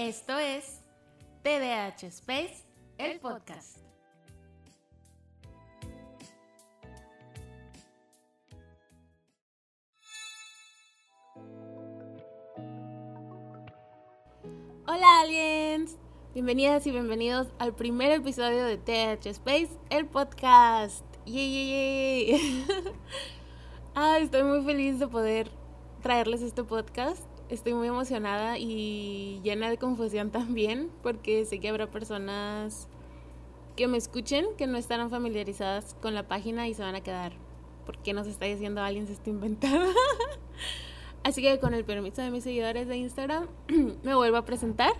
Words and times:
Esto 0.00 0.38
es 0.38 0.80
TDH 1.42 2.04
Space, 2.04 2.64
el 2.98 3.18
podcast. 3.18 3.78
Hola 14.86 15.20
aliens, 15.22 15.98
bienvenidas 16.32 16.86
y 16.86 16.92
bienvenidos 16.92 17.48
al 17.58 17.74
primer 17.74 18.12
episodio 18.12 18.66
de 18.66 18.76
TH 18.78 19.26
Space, 19.26 19.70
el 19.90 20.06
podcast. 20.06 21.04
¡Yay, 21.26 22.64
estoy 24.20 24.44
muy 24.44 24.64
feliz 24.64 25.00
de 25.00 25.08
poder 25.08 25.50
traerles 26.02 26.42
este 26.42 26.62
podcast 26.62 27.27
estoy 27.48 27.74
muy 27.74 27.88
emocionada 27.88 28.58
y 28.58 29.40
llena 29.42 29.70
de 29.70 29.78
confusión 29.78 30.30
también, 30.30 30.90
porque 31.02 31.44
sé 31.44 31.60
que 31.60 31.68
habrá 31.68 31.90
personas 31.90 32.88
que 33.76 33.86
me 33.86 33.96
escuchen 33.96 34.46
que 34.56 34.66
no 34.66 34.76
estarán 34.76 35.10
familiarizadas 35.10 35.94
con 36.02 36.14
la 36.14 36.26
página 36.26 36.68
y 36.68 36.74
se 36.74 36.82
van 36.82 36.94
a 36.94 37.00
quedar. 37.00 37.32
¿Por 37.86 37.98
qué 37.98 38.12
nos 38.12 38.26
está 38.26 38.46
diciendo 38.46 38.82
alguien 38.82 39.06
se 39.06 39.12
está 39.12 39.30
inventando? 39.30 39.92
Así 41.22 41.42
que 41.42 41.58
con 41.58 41.74
el 41.74 41.84
permiso 41.84 42.22
de 42.22 42.30
mis 42.30 42.44
seguidores 42.44 42.88
de 42.88 42.96
Instagram, 42.96 43.46
me 44.02 44.14
vuelvo 44.14 44.36
a 44.36 44.44
presentar. 44.44 44.92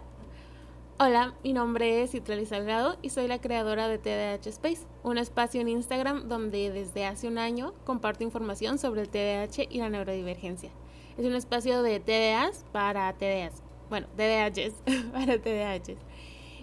Hola, 1.01 1.35
mi 1.45 1.52
nombre 1.52 2.02
es 2.02 2.10
Citlali 2.10 2.45
Salgado 2.45 2.99
y 3.02 3.10
soy 3.10 3.29
la 3.29 3.41
creadora 3.41 3.87
de 3.88 3.99
TDH 3.99 4.49
Space, 4.49 4.87
un 5.05 5.16
espacio 5.19 5.60
en 5.60 5.69
Instagram 5.69 6.29
donde 6.29 6.73
desde 6.73 7.07
hace 7.07 7.29
un 7.29 7.38
año 7.38 7.73
comparto 7.85 8.24
información 8.24 8.79
sobre 8.79 9.02
el 9.02 9.09
TDAH 9.09 9.69
y 9.71 9.79
la 9.79 9.91
neurodivergencia. 9.91 10.71
Es 11.19 11.25
un 11.25 11.35
espacio 11.35 11.83
de 11.83 11.99
TDAs 11.99 12.65
para 12.71 13.13
TDAs. 13.13 13.65
Bueno, 13.91 14.07
TDAHs 14.17 14.73
para 15.13 15.43
TDAHs. 15.43 15.99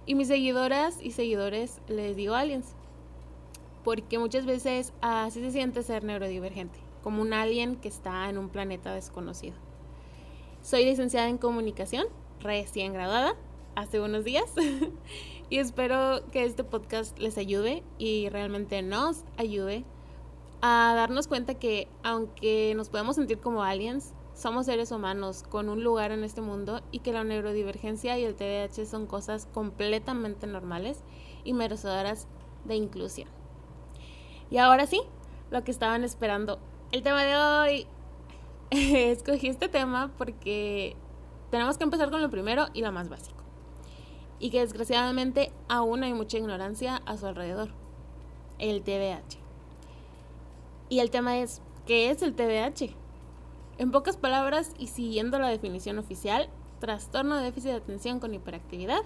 Y 0.05 0.15
mis 0.15 0.29
seguidoras 0.29 0.97
y 1.01 1.11
seguidores 1.11 1.81
les 1.89 2.15
digo 2.15 2.35
aliens. 2.35 2.73
Porque 3.83 4.17
muchas 4.17 4.45
veces 4.45 4.93
así 5.01 5.41
se 5.41 5.51
siente 5.51 5.83
ser 5.83 6.05
neurodivergente, 6.05 6.79
como 7.03 7.21
un 7.21 7.33
alien 7.33 7.75
que 7.75 7.89
está 7.89 8.29
en 8.29 8.37
un 8.37 8.47
planeta 8.47 8.93
desconocido. 8.93 9.57
Soy 10.61 10.85
licenciada 10.85 11.27
en 11.27 11.37
comunicación, 11.37 12.07
recién 12.39 12.93
graduada, 12.93 13.35
hace 13.75 13.99
unos 13.99 14.23
días. 14.23 14.53
y 15.49 15.57
espero 15.57 16.25
que 16.31 16.45
este 16.45 16.63
podcast 16.63 17.19
les 17.19 17.37
ayude 17.37 17.83
y 17.97 18.29
realmente 18.29 18.81
nos 18.83 19.25
ayude 19.35 19.83
a 20.61 20.93
darnos 20.95 21.27
cuenta 21.27 21.55
que 21.55 21.89
aunque 22.03 22.73
nos 22.77 22.87
podemos 22.87 23.17
sentir 23.17 23.39
como 23.39 23.61
aliens, 23.61 24.13
somos 24.35 24.65
seres 24.65 24.91
humanos 24.91 25.43
con 25.43 25.69
un 25.69 25.83
lugar 25.83 26.11
en 26.11 26.23
este 26.23 26.41
mundo 26.41 26.81
y 26.91 26.99
que 26.99 27.13
la 27.13 27.23
neurodivergencia 27.23 28.19
y 28.19 28.25
el 28.25 28.35
TDAH 28.35 28.85
son 28.85 29.07
cosas 29.07 29.47
completamente 29.53 30.45
normales 30.45 30.99
y 31.45 31.53
merecedoras 31.53 32.27
de 32.65 32.75
inclusión. 32.75 33.29
Y 34.51 34.57
ahora 34.57 34.85
sí, 34.85 35.01
lo 35.51 35.63
que 35.63 35.71
estaban 35.71 36.03
esperando. 36.03 36.59
El 36.91 37.01
tema 37.01 37.23
de 37.23 37.35
hoy. 37.37 37.87
Escogí 38.71 39.47
este 39.47 39.69
tema 39.69 40.11
porque 40.17 40.95
tenemos 41.49 41.77
que 41.77 41.85
empezar 41.85 42.11
con 42.11 42.21
lo 42.21 42.29
primero 42.29 42.67
y 42.73 42.81
lo 42.81 42.91
más 42.91 43.07
básico. 43.07 43.43
Y 44.39 44.49
que 44.49 44.59
desgraciadamente 44.59 45.53
aún 45.69 46.03
hay 46.03 46.13
mucha 46.13 46.37
ignorancia 46.37 46.97
a 47.05 47.15
su 47.15 47.25
alrededor. 47.25 47.69
El 48.59 48.83
TDAH. 48.83 49.39
Y 50.89 50.99
el 50.99 51.09
tema 51.09 51.39
es, 51.39 51.61
¿qué 51.85 52.09
es 52.09 52.21
el 52.21 52.35
TDAH? 52.35 53.04
En 53.77 53.91
pocas 53.91 54.15
palabras 54.15 54.71
y 54.79 54.87
siguiendo 54.87 55.37
la 55.37 55.49
definición 55.49 55.99
oficial, 55.99 56.49
trastorno 56.79 57.35
de 57.35 57.43
déficit 57.43 57.71
de 57.71 57.77
atención 57.77 58.21
con 58.21 58.33
hiperactividad 58.33 59.01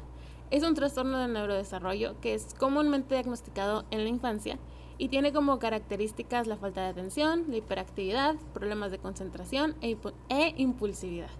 es 0.52 0.64
un 0.64 0.75
trastorno 0.75 1.17
de 1.17 1.28
neurodesarrollo 1.28 2.20
que 2.22 2.36
es 2.36 2.53
comúnmente 2.53 3.16
diagnosticado 3.16 3.86
en 3.90 4.03
la 4.03 4.09
infancia 4.09 4.59
y 5.00 5.08
tiene 5.08 5.34
como 5.34 5.58
características 5.58 6.46
la 6.46 6.56
falta 6.58 6.81
de 6.81 6.90
atención, 6.90 7.46
la 7.47 7.58
hiperactividad, 7.58 8.35
problemas 8.53 8.91
de 8.91 9.00
concentración 9.00 9.75
e, 9.81 9.97
e 10.29 10.53
impulsividad. 10.58 11.31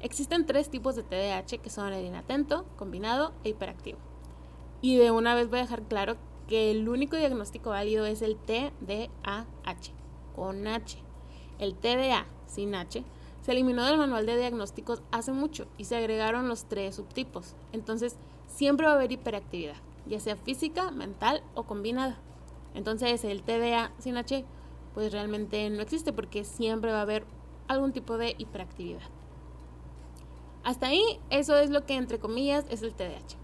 Existen 0.00 0.44
tres 0.44 0.68
tipos 0.68 0.96
de 0.96 1.02
TDAH 1.02 1.62
que 1.62 1.70
son 1.70 1.94
el 1.94 2.04
inatento, 2.04 2.66
combinado 2.76 3.32
e 3.42 3.50
hiperactivo. 3.50 3.98
Y 4.82 4.96
de 4.96 5.10
una 5.10 5.34
vez 5.34 5.48
voy 5.48 5.60
a 5.60 5.62
dejar 5.62 5.84
claro 5.84 6.16
que 6.46 6.70
el 6.70 6.86
único 6.90 7.16
diagnóstico 7.16 7.70
válido 7.70 8.04
es 8.04 8.20
el 8.20 8.36
TDAH, 8.36 9.92
con 10.36 10.66
H. 10.66 10.98
El 11.58 11.74
TDA, 11.76 12.26
sin 12.46 12.74
H, 12.74 13.04
se 13.42 13.52
eliminó 13.52 13.84
del 13.84 13.98
manual 13.98 14.24
de 14.24 14.38
diagnósticos 14.38 15.02
hace 15.10 15.32
mucho 15.32 15.66
y 15.76 15.84
se 15.84 15.96
agregaron 15.96 16.48
los 16.48 16.64
tres 16.64 16.94
subtipos. 16.94 17.54
Entonces, 17.72 18.16
siempre 18.46 18.86
va 18.86 18.92
a 18.92 18.96
haber 18.96 19.12
hiperactividad, 19.12 19.76
ya 20.06 20.18
sea 20.18 20.36
física, 20.36 20.90
mental 20.90 21.42
o 21.54 21.64
combinada. 21.64 22.18
Entonces, 22.74 23.22
el 23.24 23.42
TDA 23.42 23.92
sin 23.98 24.16
H, 24.16 24.44
pues 24.94 25.12
realmente 25.12 25.68
no 25.70 25.82
existe 25.82 26.12
porque 26.12 26.44
siempre 26.44 26.92
va 26.92 26.98
a 27.00 27.02
haber 27.02 27.26
algún 27.68 27.92
tipo 27.92 28.16
de 28.16 28.34
hiperactividad. 28.38 29.02
Hasta 30.62 30.86
ahí, 30.86 31.20
eso 31.28 31.56
es 31.58 31.68
lo 31.68 31.84
que 31.84 31.94
entre 31.94 32.18
comillas 32.18 32.64
es 32.70 32.82
el 32.82 32.94
TDAH. 32.94 33.36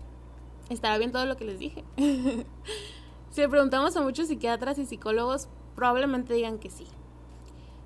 ¿Estará 0.70 0.96
bien 0.96 1.12
todo 1.12 1.26
lo 1.26 1.36
que 1.36 1.44
les 1.44 1.58
dije? 1.58 1.84
si 3.30 3.40
le 3.40 3.48
preguntamos 3.48 3.94
a 3.96 4.02
muchos 4.02 4.28
psiquiatras 4.28 4.78
y 4.78 4.86
psicólogos, 4.86 5.48
probablemente 5.74 6.32
digan 6.32 6.58
que 6.58 6.70
sí. 6.70 6.86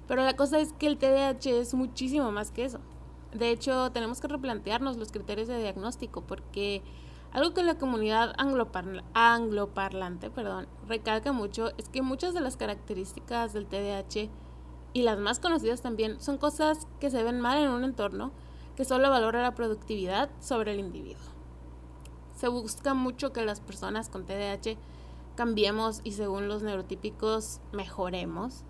Pero 0.07 0.25
la 0.25 0.37
cosa 0.37 0.59
es 0.59 0.73
que 0.73 0.87
el 0.87 0.99
TDAH 0.99 1.61
es 1.61 1.75
muchísimo 1.75 2.31
más 2.31 2.51
que 2.51 2.65
eso. 2.65 2.81
De 3.33 3.51
hecho, 3.51 3.91
tenemos 3.93 4.21
que 4.21 4.29
replantearnos 4.29 4.97
los 4.97 5.11
criterios 5.11 5.49
de 5.49 5.59
diagnóstico 5.59 6.21
porque 6.23 6.83
algo 7.33 7.53
que 7.53 7.65
la 7.65 7.77
comunidad 7.77 8.33
angloparlante 8.39 10.31
perdón, 10.31 10.69
recalca 10.87 11.33
mucho 11.33 11.73
es 11.79 11.89
que 11.89 12.01
muchas 12.01 12.33
de 12.33 12.41
las 12.41 12.57
características 12.57 13.53
del 13.53 13.67
TDAH 13.67 14.31
y 14.93 15.03
las 15.03 15.19
más 15.19 15.41
conocidas 15.41 15.83
también 15.83 16.21
son 16.21 16.39
cosas 16.39 16.87
que 17.01 17.11
se 17.11 17.25
ven 17.25 17.41
mal 17.41 17.59
en 17.59 17.71
un 17.71 17.83
entorno 17.83 18.31
que 18.77 18.85
solo 18.85 19.11
valora 19.11 19.43
la 19.43 19.57
productividad 19.57 20.31
sobre 20.39 20.75
el 20.75 20.79
individuo. 20.79 21.25
Se 22.37 22.47
busca 22.47 22.95
mucho 22.95 23.33
que 23.33 23.45
las 23.45 23.61
personas 23.61 24.09
con 24.09 24.27
TDAH 24.27 24.77
cambiemos 25.35 26.03
y 26.05 26.13
según 26.13 26.47
los 26.47 26.63
neurotípicos 26.63 27.61
mejoremos 27.73 28.63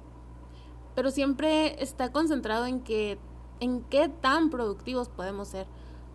pero 0.94 1.10
siempre 1.10 1.82
está 1.82 2.12
concentrado 2.12 2.66
en 2.66 2.80
que 2.80 3.18
en 3.60 3.82
qué 3.84 4.08
tan 4.08 4.50
productivos 4.50 5.08
podemos 5.08 5.48
ser, 5.48 5.66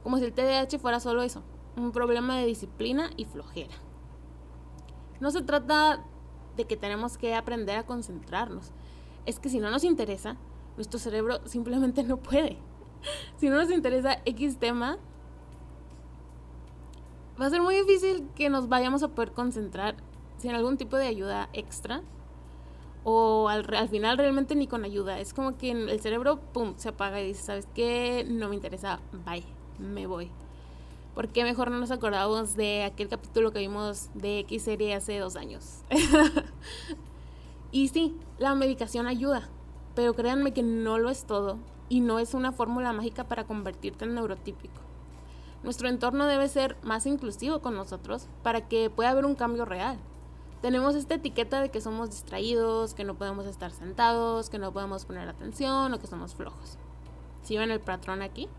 como 0.03 0.17
si 0.17 0.25
el 0.25 0.33
TDAH 0.33 0.79
fuera 0.79 0.99
solo 0.99 1.23
eso, 1.23 1.43
un 1.75 1.91
problema 1.91 2.37
de 2.37 2.45
disciplina 2.45 3.09
y 3.17 3.25
flojera. 3.25 3.73
No 5.19 5.31
se 5.31 5.41
trata 5.41 6.05
de 6.55 6.65
que 6.65 6.77
tenemos 6.77 7.17
que 7.17 7.35
aprender 7.35 7.77
a 7.77 7.85
concentrarnos, 7.85 8.71
es 9.25 9.39
que 9.39 9.49
si 9.49 9.59
no 9.59 9.69
nos 9.69 9.83
interesa, 9.83 10.37
nuestro 10.75 10.99
cerebro 10.99 11.45
simplemente 11.45 12.03
no 12.03 12.17
puede. 12.17 12.57
Si 13.37 13.49
no 13.49 13.55
nos 13.55 13.71
interesa 13.71 14.19
X 14.25 14.57
tema, 14.57 14.97
va 17.39 17.45
a 17.45 17.49
ser 17.49 17.61
muy 17.61 17.75
difícil 17.75 18.27
que 18.35 18.49
nos 18.49 18.67
vayamos 18.67 19.03
a 19.03 19.09
poder 19.09 19.31
concentrar 19.31 19.95
sin 20.37 20.51
algún 20.51 20.77
tipo 20.77 20.97
de 20.97 21.07
ayuda 21.07 21.49
extra 21.53 22.01
o 23.03 23.49
al, 23.49 23.65
final 23.89 24.17
realmente 24.17 24.55
ni 24.55 24.67
con 24.67 24.83
ayuda. 24.83 25.19
Es 25.19 25.33
como 25.33 25.57
que 25.57 25.71
el 25.71 25.99
cerebro, 25.99 26.39
pum, 26.53 26.73
se 26.77 26.89
apaga 26.89 27.21
y 27.21 27.27
dice, 27.27 27.43
¿sabes 27.43 27.67
qué? 27.73 28.25
No 28.27 28.49
me 28.49 28.55
interesa, 28.55 28.99
bye, 29.25 29.43
me 29.77 30.07
voy. 30.07 30.31
¿Por 31.15 31.27
qué 31.29 31.43
mejor 31.43 31.71
no 31.71 31.79
nos 31.79 31.91
acordamos 31.91 32.55
de 32.55 32.83
aquel 32.83 33.09
capítulo 33.09 33.51
que 33.51 33.59
vimos 33.59 34.09
de 34.13 34.39
X 34.39 34.63
serie 34.63 34.93
hace 34.93 35.17
dos 35.17 35.35
años? 35.35 35.83
y 37.71 37.89
sí, 37.89 38.15
la 38.37 38.55
medicación 38.55 39.07
ayuda, 39.07 39.49
pero 39.95 40.13
créanme 40.13 40.53
que 40.53 40.63
no 40.63 40.97
lo 40.97 41.09
es 41.09 41.25
todo 41.25 41.57
y 41.89 42.01
no 42.01 42.19
es 42.19 42.33
una 42.33 42.51
fórmula 42.51 42.93
mágica 42.93 43.23
para 43.25 43.45
convertirte 43.45 44.05
en 44.05 44.15
neurotípico. 44.15 44.81
Nuestro 45.63 45.89
entorno 45.89 46.25
debe 46.25 46.47
ser 46.47 46.77
más 46.83 47.05
inclusivo 47.05 47.59
con 47.59 47.75
nosotros 47.75 48.27
para 48.43 48.69
que 48.69 48.89
pueda 48.89 49.09
haber 49.09 49.25
un 49.25 49.35
cambio 49.35 49.65
real 49.65 49.97
tenemos 50.61 50.95
esta 50.95 51.15
etiqueta 51.15 51.61
de 51.61 51.69
que 51.69 51.81
somos 51.81 52.09
distraídos, 52.09 52.93
que 52.93 53.03
no 53.03 53.15
podemos 53.15 53.45
estar 53.45 53.71
sentados, 53.71 54.49
que 54.49 54.59
no 54.59 54.73
podemos 54.73 55.05
poner 55.05 55.27
atención 55.29 55.93
o 55.93 55.99
que 55.99 56.07
somos 56.07 56.35
flojos. 56.35 56.77
¿Sí 57.43 57.57
ven 57.57 57.71
el 57.71 57.79
patrón 57.79 58.21
aquí? 58.21 58.49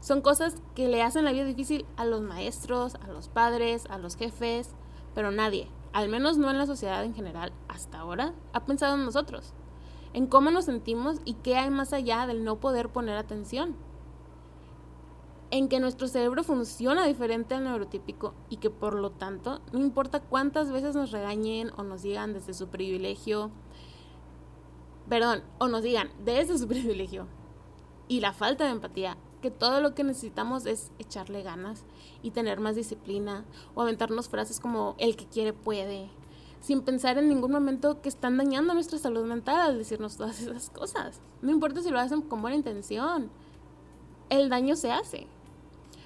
Son 0.00 0.22
cosas 0.22 0.56
que 0.74 0.88
le 0.88 1.02
hacen 1.02 1.24
la 1.24 1.32
vida 1.32 1.44
difícil 1.44 1.86
a 1.96 2.04
los 2.04 2.22
maestros, 2.22 2.96
a 2.96 3.08
los 3.08 3.28
padres, 3.28 3.86
a 3.90 3.98
los 3.98 4.16
jefes, 4.16 4.70
pero 5.14 5.30
nadie, 5.30 5.68
al 5.92 6.08
menos 6.08 6.38
no 6.38 6.50
en 6.50 6.58
la 6.58 6.66
sociedad 6.66 7.04
en 7.04 7.14
general 7.14 7.52
hasta 7.68 8.00
ahora, 8.00 8.32
ha 8.52 8.64
pensado 8.64 8.96
en 8.96 9.04
nosotros, 9.04 9.52
en 10.14 10.26
cómo 10.26 10.50
nos 10.50 10.64
sentimos 10.64 11.18
y 11.24 11.34
qué 11.34 11.56
hay 11.56 11.70
más 11.70 11.92
allá 11.92 12.26
del 12.26 12.44
no 12.44 12.56
poder 12.56 12.88
poner 12.88 13.16
atención 13.16 13.76
en 15.50 15.68
que 15.68 15.80
nuestro 15.80 16.06
cerebro 16.06 16.44
funciona 16.44 17.06
diferente 17.06 17.54
al 17.54 17.64
neurotípico 17.64 18.34
y 18.48 18.58
que 18.58 18.70
por 18.70 18.94
lo 18.94 19.10
tanto, 19.10 19.60
no 19.72 19.80
importa 19.80 20.20
cuántas 20.20 20.70
veces 20.70 20.94
nos 20.94 21.10
regañen 21.10 21.70
o 21.76 21.82
nos 21.82 22.02
digan 22.02 22.32
desde 22.32 22.54
su 22.54 22.68
privilegio, 22.68 23.50
perdón, 25.08 25.42
o 25.58 25.68
nos 25.68 25.82
digan 25.82 26.10
desde 26.24 26.56
su 26.56 26.68
privilegio 26.68 27.26
y 28.06 28.20
la 28.20 28.32
falta 28.32 28.64
de 28.64 28.70
empatía, 28.70 29.16
que 29.40 29.50
todo 29.50 29.80
lo 29.80 29.94
que 29.94 30.04
necesitamos 30.04 30.66
es 30.66 30.92
echarle 30.98 31.42
ganas 31.42 31.84
y 32.22 32.30
tener 32.30 32.60
más 32.60 32.76
disciplina 32.76 33.44
o 33.74 33.82
aventarnos 33.82 34.28
frases 34.28 34.60
como 34.60 34.94
el 34.98 35.16
que 35.16 35.26
quiere 35.26 35.52
puede, 35.52 36.10
sin 36.60 36.82
pensar 36.82 37.18
en 37.18 37.28
ningún 37.28 37.52
momento 37.52 38.02
que 38.02 38.08
están 38.08 38.36
dañando 38.36 38.74
nuestra 38.74 38.98
salud 38.98 39.24
mental 39.24 39.60
al 39.60 39.78
decirnos 39.78 40.16
todas 40.16 40.40
esas 40.42 40.70
cosas. 40.70 41.20
No 41.40 41.50
importa 41.50 41.82
si 41.82 41.90
lo 41.90 41.98
hacen 41.98 42.22
con 42.22 42.42
buena 42.42 42.56
intención, 42.56 43.30
el 44.28 44.48
daño 44.48 44.76
se 44.76 44.92
hace. 44.92 45.26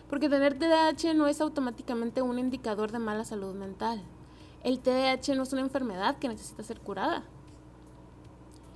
Porque 0.09 0.29
tener 0.29 0.59
TDAH 0.59 1.15
no 1.15 1.27
es 1.27 1.41
automáticamente 1.41 2.23
un 2.23 2.39
indicador 2.39 2.93
de 2.93 2.99
mala 2.99 3.25
salud 3.25 3.55
mental. 3.55 4.03
El 4.63 4.81
TDAH 4.81 5.35
no 5.35 5.43
es 5.43 5.53
una 5.53 5.63
enfermedad 5.63 6.19
que 6.19 6.29
necesita 6.29 6.63
ser 6.63 6.81
curada. 6.81 7.25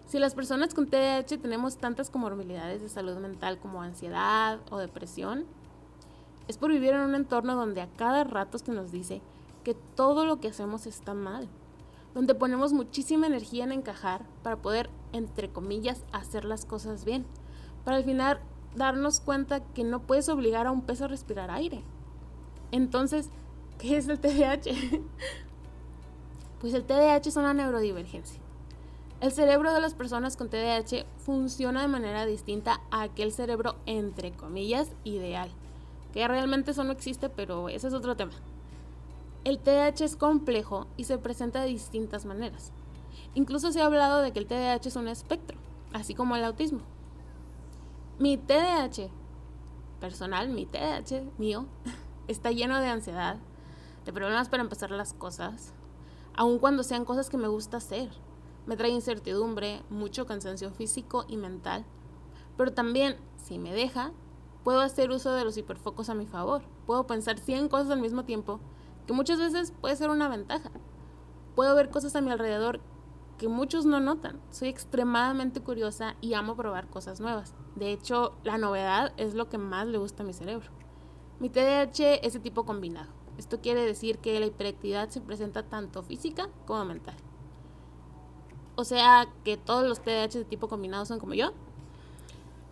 Si 0.06 0.18
las 0.18 0.34
personas 0.34 0.72
con 0.72 0.86
TDAH 0.86 1.38
tenemos 1.38 1.76
tantas 1.76 2.08
comorbilidades 2.08 2.80
de 2.80 2.88
salud 2.88 3.18
mental 3.18 3.58
como 3.58 3.82
ansiedad 3.82 4.58
o 4.70 4.78
depresión, 4.78 5.44
es 6.48 6.56
por 6.56 6.72
vivir 6.72 6.94
en 6.94 7.00
un 7.00 7.14
entorno 7.14 7.54
donde 7.54 7.82
a 7.82 7.88
cada 7.88 8.24
rato 8.24 8.56
se 8.56 8.72
nos 8.72 8.90
dice 8.90 9.20
que 9.64 9.74
todo 9.74 10.24
lo 10.24 10.40
que 10.40 10.48
hacemos 10.48 10.86
está 10.86 11.12
mal, 11.12 11.46
donde 12.14 12.34
ponemos 12.34 12.72
muchísima 12.72 13.26
energía 13.26 13.64
en 13.64 13.72
encajar 13.72 14.24
para 14.42 14.56
poder, 14.56 14.88
entre 15.12 15.50
comillas, 15.50 16.04
hacer 16.10 16.46
las 16.46 16.64
cosas 16.64 17.04
bien, 17.04 17.26
para 17.84 17.98
al 17.98 18.04
final 18.04 18.40
darnos 18.78 19.20
cuenta 19.20 19.60
que 19.60 19.84
no 19.84 20.00
puedes 20.00 20.28
obligar 20.28 20.66
a 20.66 20.72
un 20.72 20.82
pez 20.82 21.02
a 21.02 21.08
respirar 21.08 21.50
aire. 21.50 21.82
Entonces, 22.72 23.28
¿qué 23.78 23.96
es 23.96 24.08
el 24.08 24.18
TDAH? 24.18 24.70
pues 26.60 26.72
el 26.74 26.84
TDAH 26.84 27.28
es 27.28 27.36
una 27.36 27.52
neurodivergencia 27.52 28.40
el 29.20 29.32
cerebro 29.32 29.72
de 29.72 29.80
las 29.80 29.94
personas 29.94 30.36
con 30.36 30.48
TDAH 30.48 31.04
funciona 31.18 31.82
de 31.82 31.88
manera 31.88 32.24
distinta 32.24 32.80
a 32.92 33.02
aquel 33.02 33.32
cerebro, 33.32 33.74
entre 33.84 34.30
comillas, 34.30 34.92
ideal. 35.02 35.50
Que 36.12 36.28
realmente 36.28 36.70
eso 36.70 36.84
no 36.84 36.92
existe, 36.92 37.28
pero 37.28 37.68
ese 37.68 37.88
es 37.88 37.94
otro 37.94 38.16
tema. 38.16 38.32
El 39.42 39.58
TDAH 39.58 40.04
es 40.04 40.14
complejo 40.14 40.86
y 40.96 41.04
se 41.04 41.18
presenta 41.18 41.62
de 41.62 41.68
distintas 41.68 42.26
maneras. 42.26 42.70
Incluso 43.34 43.72
se 43.72 43.80
ha 43.80 43.86
hablado 43.86 44.22
de 44.22 44.30
que 44.30 44.38
el 44.38 44.46
TDAH 44.46 44.86
es 44.86 44.96
un 44.96 45.08
espectro, 45.08 45.58
así 45.92 46.14
como 46.14 46.36
el 46.36 46.44
autismo. 46.44 46.82
Mi 48.18 48.36
TDAH 48.36 49.10
personal, 50.00 50.48
mi 50.48 50.66
TDAH 50.66 51.22
mío, 51.38 51.66
está 52.28 52.50
lleno 52.50 52.80
de 52.80 52.88
ansiedad, 52.88 53.38
de 54.04 54.12
problemas 54.12 54.48
para 54.48 54.62
empezar 54.62 54.90
las 54.90 55.12
cosas, 55.12 55.72
aun 56.34 56.58
cuando 56.58 56.82
sean 56.82 57.04
cosas 57.04 57.30
que 57.30 57.36
me 57.36 57.48
gusta 57.48 57.76
hacer 57.76 58.10
me 58.68 58.76
trae 58.76 58.90
incertidumbre, 58.90 59.82
mucho 59.88 60.26
cansancio 60.26 60.70
físico 60.70 61.24
y 61.26 61.38
mental. 61.38 61.86
Pero 62.58 62.74
también, 62.74 63.16
si 63.38 63.58
me 63.58 63.72
deja, 63.72 64.12
puedo 64.62 64.80
hacer 64.80 65.10
uso 65.10 65.32
de 65.32 65.42
los 65.42 65.56
hiperfocos 65.56 66.10
a 66.10 66.14
mi 66.14 66.26
favor. 66.26 66.60
Puedo 66.84 67.06
pensar 67.06 67.38
100 67.38 67.68
cosas 67.68 67.90
al 67.90 68.02
mismo 68.02 68.26
tiempo, 68.26 68.60
que 69.06 69.14
muchas 69.14 69.38
veces 69.38 69.72
puede 69.80 69.96
ser 69.96 70.10
una 70.10 70.28
ventaja. 70.28 70.70
Puedo 71.54 71.74
ver 71.74 71.88
cosas 71.88 72.14
a 72.14 72.20
mi 72.20 72.30
alrededor 72.30 72.80
que 73.38 73.48
muchos 73.48 73.86
no 73.86 74.00
notan. 74.00 74.40
Soy 74.50 74.68
extremadamente 74.68 75.60
curiosa 75.60 76.16
y 76.20 76.34
amo 76.34 76.56
probar 76.56 76.88
cosas 76.88 77.20
nuevas. 77.20 77.54
De 77.76 77.92
hecho, 77.92 78.34
la 78.42 78.58
novedad 78.58 79.12
es 79.16 79.34
lo 79.34 79.48
que 79.48 79.56
más 79.56 79.86
le 79.86 79.98
gusta 79.98 80.24
a 80.24 80.26
mi 80.26 80.32
cerebro. 80.32 80.70
Mi 81.38 81.48
TDAH 81.48 82.16
es 82.22 82.32
de 82.32 82.40
tipo 82.40 82.66
combinado. 82.66 83.10
Esto 83.38 83.60
quiere 83.60 83.86
decir 83.86 84.18
que 84.18 84.38
la 84.40 84.46
hiperactividad 84.46 85.08
se 85.08 85.20
presenta 85.20 85.62
tanto 85.62 86.02
física 86.02 86.48
como 86.66 86.84
mental. 86.84 87.14
O 88.74 88.84
sea, 88.84 89.28
que 89.44 89.56
todos 89.56 89.88
los 89.88 90.00
TDAH 90.00 90.38
de 90.38 90.44
tipo 90.44 90.68
combinado 90.68 91.06
son 91.06 91.20
como 91.20 91.34
yo. 91.34 91.52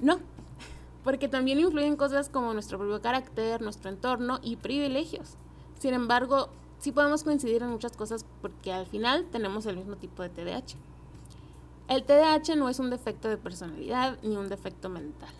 No, 0.00 0.18
porque 1.04 1.28
también 1.28 1.60
influyen 1.60 1.96
cosas 1.96 2.28
como 2.28 2.52
nuestro 2.52 2.78
propio 2.78 3.00
carácter, 3.00 3.62
nuestro 3.62 3.88
entorno 3.88 4.40
y 4.42 4.56
privilegios. 4.56 5.36
Sin 5.78 5.94
embargo, 5.94 6.48
sí 6.78 6.92
podemos 6.92 7.24
coincidir 7.24 7.62
en 7.62 7.70
muchas 7.70 7.96
cosas 7.96 8.24
porque 8.42 8.72
al 8.72 8.86
final 8.86 9.26
tenemos 9.30 9.66
el 9.66 9.76
mismo 9.76 9.96
tipo 9.96 10.22
de 10.22 10.28
TDAH. 10.28 10.76
El 11.88 12.04
TDAH 12.04 12.56
no 12.56 12.68
es 12.68 12.78
un 12.78 12.90
defecto 12.90 13.28
de 13.28 13.36
personalidad 13.36 14.18
ni 14.22 14.36
un 14.36 14.48
defecto 14.48 14.88
mental. 14.88 15.30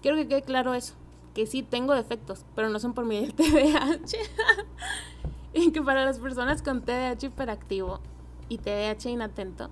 Quiero 0.00 0.16
que 0.16 0.28
quede 0.28 0.42
claro 0.42 0.74
eso, 0.74 0.94
que 1.34 1.46
sí 1.46 1.62
tengo 1.62 1.94
defectos, 1.94 2.44
pero 2.54 2.70
no 2.70 2.78
son 2.78 2.94
por 2.94 3.04
mi 3.04 3.28
TDAH. 3.28 4.16
y 5.52 5.72
que 5.72 5.82
para 5.82 6.04
las 6.04 6.18
personas 6.18 6.62
con 6.62 6.82
TDAH 6.82 7.26
hiperactivo 7.26 8.00
y 8.48 8.58
TDAH 8.58 9.10
inatento 9.10 9.70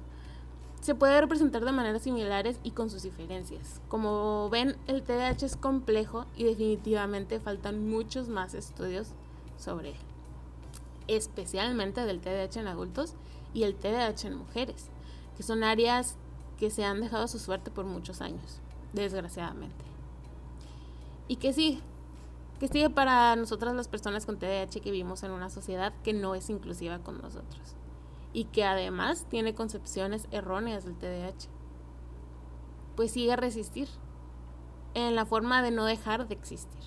se 0.80 0.94
puede 0.94 1.20
representar 1.20 1.64
de 1.64 1.72
maneras 1.72 2.02
similares 2.02 2.60
y 2.62 2.70
con 2.70 2.90
sus 2.90 3.02
diferencias. 3.02 3.80
Como 3.88 4.48
ven, 4.50 4.76
el 4.86 5.02
TDAH 5.02 5.44
es 5.44 5.56
complejo 5.56 6.26
y 6.36 6.44
definitivamente 6.44 7.40
faltan 7.40 7.88
muchos 7.88 8.28
más 8.28 8.54
estudios 8.54 9.08
sobre 9.58 9.90
él, 9.90 9.96
especialmente 11.08 12.04
del 12.04 12.20
TDAH 12.20 12.60
en 12.60 12.68
adultos 12.68 13.14
y 13.54 13.64
el 13.64 13.74
TDAH 13.74 14.26
en 14.26 14.36
mujeres, 14.36 14.90
que 15.36 15.42
son 15.42 15.64
áreas 15.64 16.16
que 16.58 16.70
se 16.70 16.84
han 16.84 17.00
dejado 17.00 17.24
a 17.24 17.28
su 17.28 17.38
suerte 17.38 17.70
por 17.70 17.84
muchos 17.84 18.20
años, 18.20 18.60
desgraciadamente. 18.92 19.84
Y 21.28 21.36
que 21.36 21.52
sí, 21.52 21.82
que 22.60 22.68
sigue 22.68 22.90
para 22.90 23.36
nosotras 23.36 23.74
las 23.74 23.88
personas 23.88 24.26
con 24.26 24.38
TDAH 24.38 24.80
que 24.80 24.90
vivimos 24.90 25.22
en 25.22 25.30
una 25.30 25.50
sociedad 25.50 25.92
que 26.02 26.12
no 26.12 26.34
es 26.34 26.48
inclusiva 26.48 27.00
con 27.00 27.20
nosotros 27.20 27.76
y 28.32 28.44
que 28.44 28.64
además 28.64 29.26
tiene 29.28 29.54
concepciones 29.54 30.28
erróneas 30.30 30.84
del 30.84 30.96
TDAH. 30.96 31.48
Pues 32.94 33.12
sigue 33.12 33.32
a 33.32 33.36
resistir 33.36 33.88
en 34.94 35.14
la 35.14 35.26
forma 35.26 35.62
de 35.62 35.70
no 35.70 35.84
dejar 35.84 36.26
de 36.28 36.34
existir, 36.34 36.82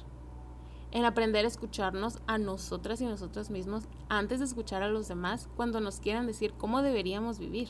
en 0.92 1.06
aprender 1.06 1.46
a 1.46 1.48
escucharnos 1.48 2.20
a 2.28 2.38
nosotras 2.38 3.00
y 3.02 3.06
nosotros 3.06 3.50
mismos 3.50 3.84
antes 4.08 4.40
de 4.40 4.46
escuchar 4.46 4.82
a 4.82 4.90
los 4.90 5.08
demás 5.08 5.48
cuando 5.56 5.80
nos 5.80 6.00
quieran 6.00 6.26
decir 6.26 6.54
cómo 6.58 6.82
deberíamos 6.82 7.40
vivir. 7.40 7.70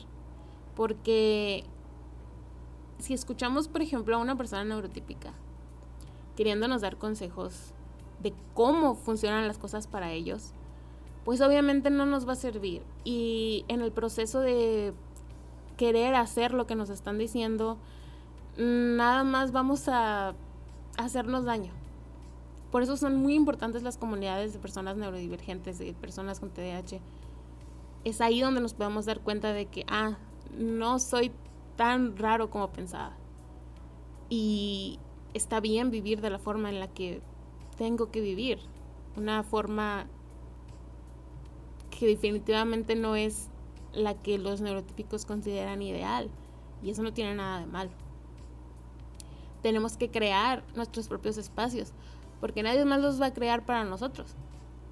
Porque 0.74 1.64
si 2.98 3.14
escuchamos, 3.14 3.68
por 3.68 3.82
ejemplo, 3.82 4.16
a 4.16 4.18
una 4.18 4.36
persona 4.36 4.64
neurotípica 4.64 5.34
queriéndonos 6.36 6.80
dar 6.80 6.96
consejos 6.96 7.74
de 8.22 8.32
cómo 8.54 8.94
funcionan 8.94 9.46
las 9.46 9.58
cosas 9.58 9.86
para 9.86 10.12
ellos, 10.12 10.52
pues 11.24 11.40
obviamente 11.42 11.90
no 11.90 12.06
nos 12.06 12.26
va 12.26 12.32
a 12.32 12.36
servir. 12.36 12.82
Y 13.04 13.64
en 13.68 13.82
el 13.82 13.92
proceso 13.92 14.40
de 14.40 14.94
querer 15.76 16.14
hacer 16.14 16.54
lo 16.54 16.66
que 16.66 16.76
nos 16.76 16.88
están 16.88 17.18
diciendo, 17.18 17.76
nada 18.56 19.24
más 19.24 19.52
vamos 19.52 19.88
a 19.88 20.34
hacernos 20.96 21.44
daño. 21.44 21.79
Por 22.70 22.82
eso 22.82 22.96
son 22.96 23.16
muy 23.16 23.34
importantes 23.34 23.82
las 23.82 23.96
comunidades 23.96 24.52
de 24.52 24.58
personas 24.58 24.96
neurodivergentes, 24.96 25.78
de 25.78 25.92
personas 25.92 26.38
con 26.40 26.50
TDAH. 26.50 27.00
Es 28.04 28.20
ahí 28.20 28.40
donde 28.40 28.60
nos 28.60 28.74
podemos 28.74 29.06
dar 29.06 29.20
cuenta 29.20 29.52
de 29.52 29.66
que, 29.66 29.84
ah, 29.88 30.18
no 30.56 30.98
soy 30.98 31.32
tan 31.76 32.16
raro 32.16 32.50
como 32.50 32.70
pensaba. 32.70 33.16
Y 34.28 34.98
está 35.34 35.60
bien 35.60 35.90
vivir 35.90 36.20
de 36.20 36.30
la 36.30 36.38
forma 36.38 36.68
en 36.68 36.78
la 36.78 36.88
que 36.88 37.20
tengo 37.76 38.10
que 38.10 38.20
vivir. 38.20 38.60
Una 39.16 39.42
forma 39.42 40.06
que 41.90 42.06
definitivamente 42.06 42.94
no 42.94 43.16
es 43.16 43.48
la 43.92 44.14
que 44.14 44.38
los 44.38 44.60
neurotípicos 44.60 45.26
consideran 45.26 45.82
ideal. 45.82 46.30
Y 46.82 46.90
eso 46.90 47.02
no 47.02 47.12
tiene 47.12 47.34
nada 47.34 47.60
de 47.60 47.66
malo. 47.66 47.90
Tenemos 49.62 49.96
que 49.96 50.10
crear 50.10 50.64
nuestros 50.74 51.08
propios 51.08 51.36
espacios, 51.36 51.92
porque 52.40 52.62
nadie 52.62 52.84
más 52.84 53.00
los 53.00 53.20
va 53.20 53.26
a 53.26 53.34
crear 53.34 53.64
para 53.64 53.84
nosotros. 53.84 54.34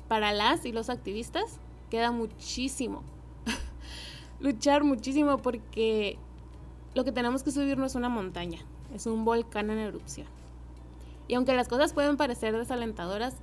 Para 0.09 0.33
las 0.33 0.65
y 0.65 0.73
los 0.73 0.91
activistas 0.91 1.61
queda 1.91 2.13
muchísimo. 2.13 3.03
Luchar 4.41 4.85
muchísimo 4.85 5.39
porque 5.39 6.19
lo 6.95 7.05
que 7.05 7.13
tenemos 7.13 7.43
que 7.43 7.51
subir 7.51 7.79
no 7.79 7.87
es 7.87 7.95
una 7.95 8.09
montaña, 8.09 8.61
es 8.95 9.07
un 9.07 9.25
volcán 9.25 9.71
en 9.71 9.79
erupción. 9.79 10.27
Y 11.27 11.35
aunque 11.35 11.55
las 11.55 11.69
cosas 11.69 11.93
pueden 11.93 12.17
parecer 12.17 12.57
desalentadoras, 12.57 13.35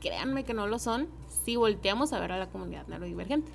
créanme 0.00 0.44
que 0.44 0.54
no 0.54 0.66
lo 0.66 0.78
son 0.78 1.08
si 1.44 1.56
volteamos 1.56 2.12
a 2.12 2.20
ver 2.20 2.32
a 2.32 2.38
la 2.38 2.48
comunidad 2.48 2.86
neurodivergente. 2.86 3.52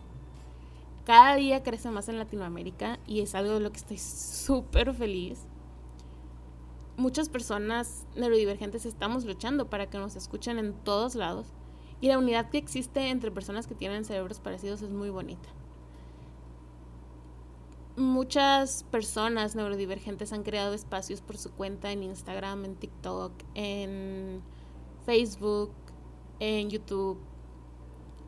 Cada 1.06 1.36
día 1.36 1.64
crece 1.64 1.90
más 1.90 2.10
en 2.10 2.20
Latinoamérica 2.20 3.00
y 3.08 3.22
es 3.22 3.34
algo 3.34 3.54
de 3.54 3.60
lo 3.62 3.72
que 3.72 3.78
estoy 3.78 3.98
súper 3.98 4.94
feliz. 4.94 5.40
Muchas 6.98 7.30
personas 7.30 8.08
neurodivergentes 8.16 8.88
estamos 8.88 9.24
luchando 9.24 9.70
para 9.70 9.88
que 9.88 10.00
nos 10.00 10.16
escuchen 10.16 10.58
en 10.58 10.74
todos 10.74 11.14
lados 11.14 11.54
y 12.02 12.08
la 12.08 12.18
unidad 12.18 12.50
que 12.50 12.58
existe 12.58 13.10
entre 13.10 13.30
personas 13.30 13.68
que 13.68 13.76
tienen 13.76 14.04
cerebros 14.04 14.40
parecidos 14.40 14.82
es 14.82 14.90
muy 14.90 15.12
bonita. 15.12 15.48
Muchas 17.98 18.84
personas 18.90 19.56
neurodivergentes 19.56 20.34
han 20.34 20.42
creado 20.42 20.74
espacios 20.74 21.22
por 21.22 21.38
su 21.38 21.52
cuenta 21.52 21.92
en 21.92 22.02
Instagram, 22.02 22.66
en 22.66 22.76
TikTok, 22.76 23.32
en 23.54 24.42
Facebook, 25.06 25.72
en 26.40 26.72
YouTube, 26.72 27.20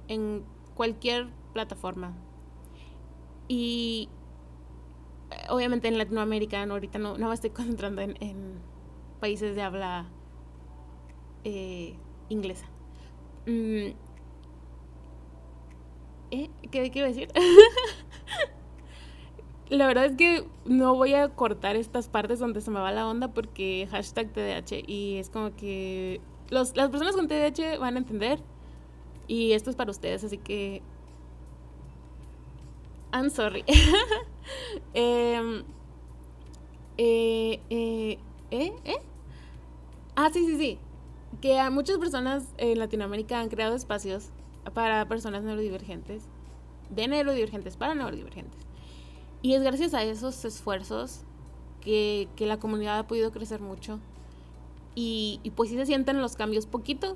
en 0.08 0.46
cualquier 0.76 1.28
plataforma. 1.54 2.16
Y 3.48 4.10
obviamente 5.50 5.88
en 5.88 5.98
Latinoamérica, 5.98 6.64
ahorita 6.64 7.00
no, 7.00 7.18
no 7.18 7.28
me 7.28 7.34
estoy 7.34 7.50
concentrando 7.52 8.02
en, 8.02 8.60
países 9.20 9.56
de 9.56 9.62
habla 9.62 10.08
eh, 11.44 11.96
inglesa. 12.30 12.68
Mm. 13.46 13.94
¿Eh? 16.32 16.50
¿Qué, 16.72 16.92
¿Qué 16.92 17.04
decir? 17.04 17.30
la 19.70 19.88
verdad 19.88 20.06
es 20.06 20.16
que 20.16 20.48
no 20.66 20.96
voy 20.96 21.14
a 21.14 21.30
cortar 21.30 21.76
estas 21.76 22.10
partes 22.10 22.40
donde 22.40 22.62
se 22.62 22.72
me 22.72 22.80
va 22.80 22.92
la 22.92 23.08
onda 23.08 23.30
porque 23.30 23.88
hashtag 23.92 24.32
TDH 24.32 24.84
y 24.88 25.18
es 25.18 25.30
como 25.30 25.56
que 25.56 26.22
los, 26.50 26.76
las 26.76 26.90
personas 26.90 27.16
con 27.16 27.28
TDAH 27.28 27.78
van 27.80 27.96
a 27.96 28.00
entender 28.00 28.40
y 29.28 29.52
esto 29.52 29.70
es 29.70 29.76
para 29.76 29.92
ustedes, 29.92 30.24
así 30.24 30.38
que 30.38 30.82
I'm 33.12 33.30
sorry. 33.30 33.64
Em, 34.94 35.64
eh, 36.98 37.60
eh, 37.70 38.18
eh, 38.52 38.74
¿Eh? 38.84 38.98
Ah, 40.16 40.30
sí, 40.34 40.46
sí, 40.46 40.58
sí. 40.58 40.80
Que 41.42 41.60
a 41.60 41.70
muchas 41.70 41.98
personas 41.98 42.44
en 42.58 42.80
Latinoamérica 42.80 43.40
han 43.40 43.50
creado 43.50 43.76
espacios 43.76 44.30
para 44.74 45.08
personas 45.08 45.44
neurodivergentes, 45.44 46.24
de 46.90 47.08
neurodivergentes 47.08 47.78
para 47.78 47.96
neurodivergentes. 47.96 48.60
Y 49.42 49.54
es 49.54 49.64
gracias 49.64 49.94
a 49.94 50.04
esos 50.04 50.44
esfuerzos 50.44 51.22
que, 51.82 52.28
la 52.40 52.60
comunidad 52.60 53.00
ha 53.00 53.08
podido 53.08 53.32
crecer 53.32 53.62
mucho. 53.62 54.00
Y, 54.96 55.40
pues 55.56 55.70
sí 55.70 55.78
se 55.78 55.86
sienten 55.86 56.22
los 56.22 56.36
cambios 56.36 56.66
poquito, 56.66 57.16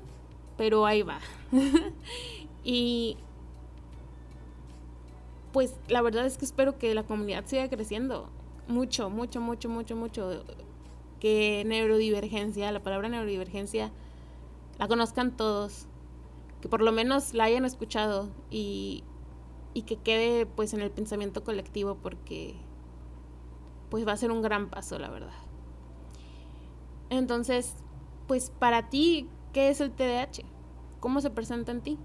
pero 0.56 0.86
ahí 0.86 1.02
va. 1.02 1.18
y 2.64 3.18
pues 5.54 5.76
la 5.86 6.02
verdad 6.02 6.26
es 6.26 6.36
que 6.36 6.44
espero 6.44 6.78
que 6.78 6.92
la 6.96 7.04
comunidad 7.04 7.44
siga 7.46 7.70
creciendo. 7.70 8.28
Mucho, 8.66 9.08
mucho, 9.08 9.40
mucho, 9.40 9.68
mucho, 9.68 9.94
mucho. 9.94 10.44
Que 11.20 11.62
neurodivergencia, 11.64 12.72
la 12.72 12.82
palabra 12.82 13.08
neurodivergencia, 13.08 13.92
la 14.80 14.88
conozcan 14.88 15.36
todos. 15.36 15.86
Que 16.60 16.68
por 16.68 16.82
lo 16.82 16.90
menos 16.90 17.34
la 17.34 17.44
hayan 17.44 17.64
escuchado 17.64 18.30
y, 18.50 19.04
y 19.74 19.82
que 19.82 19.94
quede 19.94 20.44
pues 20.44 20.74
en 20.74 20.80
el 20.80 20.90
pensamiento 20.90 21.44
colectivo 21.44 21.98
porque 22.02 22.56
pues 23.90 24.04
va 24.04 24.10
a 24.10 24.16
ser 24.16 24.32
un 24.32 24.42
gran 24.42 24.70
paso, 24.70 24.98
la 24.98 25.08
verdad. 25.08 25.38
Entonces, 27.10 27.76
pues 28.26 28.50
para 28.50 28.90
ti, 28.90 29.28
¿qué 29.52 29.68
es 29.68 29.80
el 29.80 29.92
TDAH? 29.92 30.42
¿Cómo 30.98 31.20
se 31.20 31.30
presenta 31.30 31.70
en 31.70 31.80
ti? 31.80 31.98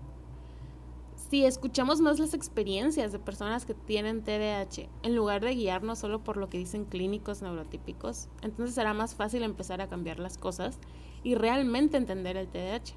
Si 1.30 1.46
escuchamos 1.46 2.02
más 2.02 2.18
las 2.18 2.34
experiencias 2.34 3.12
de 3.12 3.20
personas 3.20 3.68
que 3.68 3.76
tienen 3.76 4.24
TDAH, 4.24 4.90
en 5.04 5.16
lugar 5.16 5.42
de 5.44 5.54
guiarnos 5.54 6.00
solo 6.00 6.24
por 6.24 6.38
lo 6.38 6.50
que 6.50 6.58
dicen 6.58 6.86
clínicos 6.86 7.44
neurotípicos, 7.44 8.30
entonces 8.42 8.74
será 8.74 8.96
más 8.96 9.14
fácil 9.14 9.44
empezar 9.44 9.80
a 9.80 9.88
cambiar 9.88 10.18
las 10.18 10.40
cosas 10.40 10.80
y 11.24 11.36
realmente 11.36 11.98
entender 11.98 12.36
el 12.36 12.48
TDAH. 12.48 12.96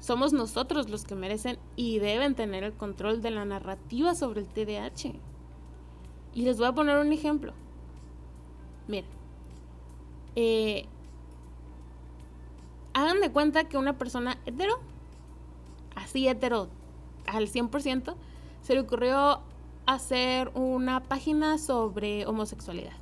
Somos 0.00 0.32
nosotros 0.32 0.90
los 0.90 1.04
que 1.04 1.14
merecen 1.14 1.60
y 1.76 2.00
deben 2.00 2.34
tener 2.34 2.64
el 2.64 2.72
control 2.72 3.22
de 3.22 3.30
la 3.30 3.44
narrativa 3.44 4.16
sobre 4.16 4.40
el 4.40 4.48
TDAH. 4.48 5.14
Y 6.34 6.42
les 6.42 6.58
voy 6.58 6.66
a 6.66 6.72
poner 6.72 6.98
un 6.98 7.12
ejemplo. 7.12 7.52
Miren, 8.88 9.10
eh, 10.34 10.86
hagan 12.94 13.20
de 13.20 13.30
cuenta 13.30 13.68
que 13.68 13.78
una 13.78 13.96
persona 13.96 14.38
hetero, 14.44 14.80
así 15.94 16.26
hetero 16.26 16.68
al 17.28 17.48
100%, 17.48 18.14
se 18.62 18.74
le 18.74 18.80
ocurrió 18.80 19.40
hacer 19.86 20.50
una 20.54 21.02
página 21.02 21.58
sobre 21.58 22.26
homosexualidad. 22.26 22.92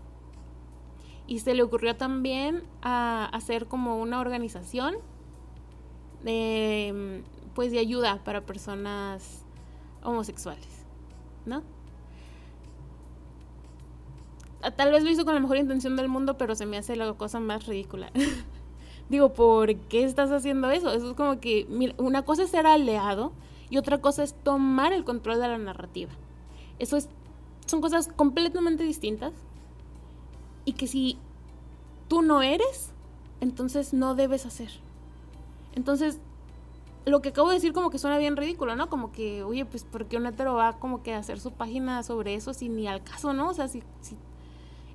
Y 1.26 1.40
se 1.40 1.54
le 1.54 1.62
ocurrió 1.62 1.96
también 1.96 2.62
a 2.82 3.24
hacer 3.32 3.66
como 3.66 4.00
una 4.00 4.20
organización 4.20 4.94
de, 6.22 7.22
pues, 7.54 7.72
de 7.72 7.80
ayuda 7.80 8.22
para 8.22 8.42
personas 8.42 9.44
homosexuales, 10.04 10.86
¿no? 11.44 11.62
Tal 14.76 14.90
vez 14.90 15.04
lo 15.04 15.10
hizo 15.10 15.24
con 15.24 15.34
la 15.34 15.40
mejor 15.40 15.58
intención 15.58 15.96
del 15.96 16.08
mundo, 16.08 16.38
pero 16.38 16.54
se 16.54 16.66
me 16.66 16.76
hace 16.76 16.96
la 16.96 17.12
cosa 17.14 17.40
más 17.40 17.66
ridícula. 17.66 18.10
Digo, 19.08 19.32
¿por 19.32 19.74
qué 19.76 20.04
estás 20.04 20.30
haciendo 20.32 20.70
eso? 20.70 20.92
Eso 20.92 21.10
es 21.10 21.16
como 21.16 21.38
que, 21.40 21.66
una 21.98 22.22
cosa 22.22 22.44
es 22.44 22.50
ser 22.50 22.66
aliado 22.66 23.32
y 23.70 23.78
otra 23.78 23.98
cosa 23.98 24.22
es 24.22 24.34
tomar 24.34 24.92
el 24.92 25.04
control 25.04 25.40
de 25.40 25.48
la 25.48 25.58
narrativa. 25.58 26.12
Eso 26.78 26.96
es, 26.96 27.08
son 27.66 27.80
cosas 27.80 28.08
completamente 28.08 28.84
distintas 28.84 29.32
y 30.64 30.74
que 30.74 30.86
si 30.86 31.18
tú 32.08 32.22
no 32.22 32.42
eres, 32.42 32.92
entonces 33.40 33.92
no 33.92 34.14
debes 34.14 34.46
hacer. 34.46 34.70
Entonces, 35.74 36.20
lo 37.04 37.22
que 37.22 37.28
acabo 37.30 37.48
de 37.48 37.54
decir 37.54 37.72
como 37.72 37.90
que 37.90 37.98
suena 37.98 38.18
bien 38.18 38.36
ridículo, 38.36 38.74
¿no? 38.76 38.88
Como 38.88 39.12
que, 39.12 39.44
oye, 39.44 39.64
pues, 39.64 39.84
¿por 39.84 40.06
qué 40.06 40.16
un 40.16 40.26
hetero 40.26 40.54
va 40.54 40.78
como 40.78 41.02
que 41.02 41.14
a 41.14 41.18
hacer 41.18 41.38
su 41.38 41.52
página 41.52 42.02
sobre 42.02 42.34
eso 42.34 42.52
si 42.52 42.68
ni 42.68 42.88
al 42.88 43.02
caso, 43.02 43.32
¿no? 43.32 43.50
O 43.50 43.54
sea, 43.54 43.68
si, 43.68 43.82
si 44.00 44.16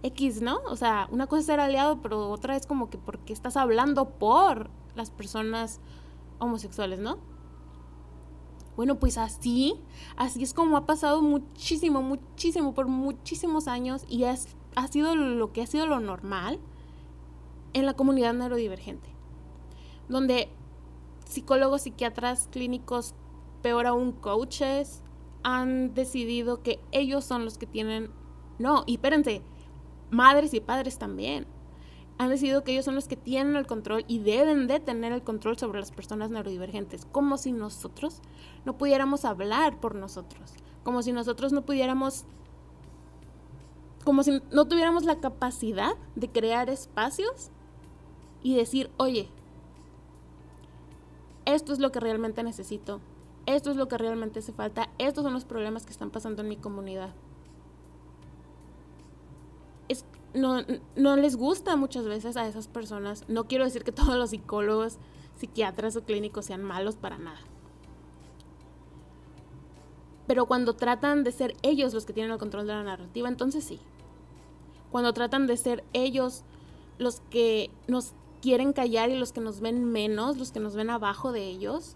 X, 0.04 0.42
¿no? 0.42 0.60
O 0.68 0.76
sea, 0.76 1.08
una 1.12 1.28
cosa 1.28 1.40
es 1.40 1.46
ser 1.46 1.60
aliado, 1.60 2.02
pero 2.02 2.30
otra 2.30 2.56
es 2.56 2.66
como 2.66 2.90
que 2.90 2.98
porque 2.98 3.34
estás 3.34 3.56
hablando 3.56 4.10
por 4.10 4.70
las 4.96 5.10
personas 5.10 5.80
homosexuales, 6.40 7.00
¿no? 7.00 7.18
Bueno, 8.76 9.00
pues 9.00 9.18
así, 9.18 9.76
así 10.16 10.42
es 10.44 10.54
como 10.54 10.78
ha 10.78 10.86
pasado 10.86 11.22
muchísimo, 11.22 12.02
muchísimo, 12.02 12.74
por 12.74 12.88
muchísimos 12.88 13.68
años 13.68 14.06
y 14.08 14.24
es, 14.24 14.48
ha 14.76 14.88
sido 14.88 15.16
lo 15.16 15.52
que 15.52 15.62
ha 15.62 15.68
sido 15.68 15.86
lo 15.86 16.00
normal 16.00 16.60
en 17.74 17.86
la 17.86 17.94
comunidad 17.94 18.34
neurodivergente, 18.34 19.10
donde 20.08 20.50
psicólogos, 21.26 21.84
psiquiatras, 21.84 22.48
clínicos, 22.52 23.14
peor 23.62 23.88
aún 23.88 24.12
coaches, 24.12 25.04
han 25.44 25.94
decidido 25.94 26.62
que 26.62 26.80
ellos 26.92 27.24
son 27.24 27.46
los 27.46 27.58
que 27.58 27.66
tienen... 27.66 28.12
No, 28.60 28.84
y 28.86 28.96
espérense, 28.96 29.42
madres 30.12 30.54
y 30.54 30.60
padres 30.60 31.00
también. 31.00 31.48
Han 32.22 32.30
decidido 32.30 32.64
que 32.64 32.72
ellos 32.72 32.86
son 32.86 32.94
los 32.94 33.08
que 33.08 33.16
tienen 33.16 33.56
el 33.56 33.66
control 33.66 34.06
y 34.08 34.20
deben 34.20 34.68
de 34.68 34.80
tener 34.80 35.12
el 35.12 35.24
control 35.24 35.58
sobre 35.58 35.80
las 35.80 35.90
personas 35.90 36.30
neurodivergentes, 36.30 37.08
como 37.12 37.36
si 37.40 37.52
nosotros 37.52 38.22
no 38.64 38.78
pudiéramos 38.78 39.26
hablar 39.26 39.80
por 39.80 39.96
nosotros, 39.96 40.54
como 40.84 41.02
si 41.02 41.14
nosotros 41.14 41.52
no 41.52 41.64
pudiéramos, 41.64 42.26
como 44.04 44.22
si 44.22 44.40
no 44.52 44.68
tuviéramos 44.68 45.04
la 45.04 45.20
capacidad 45.20 45.94
de 46.16 46.30
crear 46.30 46.70
espacios 46.70 47.50
y 48.44 48.56
decir, 48.56 48.92
oye, 48.98 49.28
esto 51.46 51.74
es 51.74 51.80
lo 51.80 51.92
que 51.92 52.02
realmente 52.02 52.44
necesito, 52.44 53.02
esto 53.48 53.72
es 53.72 53.78
lo 53.78 53.88
que 53.88 53.98
realmente 53.98 54.42
hace 54.42 54.54
falta, 54.54 54.92
estos 55.00 55.24
son 55.24 55.34
los 55.34 55.46
problemas 55.46 55.88
que 55.88 55.92
están 55.92 56.12
pasando 56.12 56.44
en 56.44 56.50
mi 56.50 56.58
comunidad. 56.58 57.16
No, 60.34 60.62
no 60.96 61.16
les 61.16 61.36
gusta 61.36 61.76
muchas 61.76 62.06
veces 62.06 62.38
a 62.38 62.48
esas 62.48 62.68
personas. 62.68 63.26
No 63.28 63.46
quiero 63.46 63.66
decir 63.66 63.84
que 63.84 63.92
todos 63.92 64.16
los 64.16 64.32
psicólogos, 64.32 64.98
psiquiatras 65.36 65.96
o 65.96 66.04
clínicos 66.04 66.46
sean 66.46 66.64
malos 66.64 66.96
para 66.96 67.18
nada. 67.18 67.40
Pero 70.28 70.46
cuando 70.46 70.76
tratan 70.76 71.24
de 71.24 71.32
ser 71.32 71.56
ellos 71.62 71.94
los 71.94 72.06
que 72.06 72.14
tienen 72.14 72.32
el 72.32 72.38
control 72.38 72.68
de 72.68 72.74
la 72.74 72.84
narrativa, 72.84 73.28
entonces 73.28 73.64
sí. 73.64 73.80
Cuando 74.92 75.14
tratan 75.14 75.48
de 75.48 75.58
ser 75.58 75.84
ellos 75.94 76.44
los 76.98 77.22
que 77.30 77.72
nos 77.88 78.14
quieren 78.42 78.74
callar 78.74 79.10
y 79.10 79.18
los 79.18 79.32
que 79.32 79.42
nos 79.42 79.60
ven 79.60 79.84
menos, 79.84 80.38
los 80.38 80.52
que 80.52 80.60
nos 80.60 80.76
ven 80.76 80.90
abajo 80.90 81.32
de 81.32 81.48
ellos, 81.48 81.96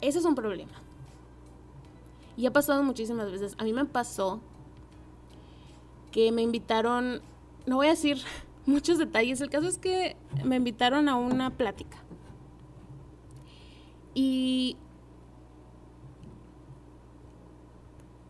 ese 0.00 0.18
es 0.18 0.24
un 0.24 0.34
problema. 0.34 0.72
Y 2.36 2.46
ha 2.46 2.52
pasado 2.52 2.82
muchísimas 2.82 3.30
veces. 3.30 3.54
A 3.58 3.64
mí 3.64 3.72
me 3.72 3.84
pasó 3.84 4.40
que 6.14 6.30
me 6.30 6.42
invitaron, 6.42 7.22
no 7.66 7.74
voy 7.74 7.88
a 7.88 7.90
decir 7.90 8.22
muchos 8.66 8.98
detalles, 8.98 9.40
el 9.40 9.50
caso 9.50 9.66
es 9.66 9.78
que 9.78 10.16
me 10.44 10.54
invitaron 10.54 11.08
a 11.08 11.16
una 11.16 11.50
plática. 11.50 11.98
Y 14.14 14.76